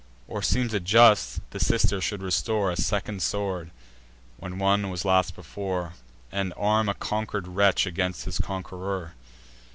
[0.27, 3.69] Or seems it just, the sister should restore A second sword,
[4.37, 5.93] when one was lost before,
[6.31, 9.13] And arm a conquer'd wretch against his conqueror?